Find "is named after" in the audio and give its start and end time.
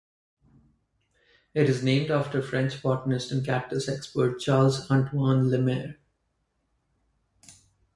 1.69-2.41